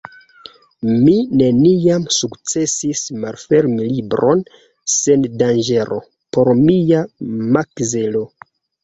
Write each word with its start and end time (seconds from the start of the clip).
Mi 0.91 1.11
neniam 1.41 2.07
sukcesis 2.15 3.03
malfermi 3.25 3.85
libron 3.89 4.41
sen 4.95 5.27
danĝero 5.43 5.99
por 6.39 6.51
mia 6.63 7.03
makzelo. 7.59 8.25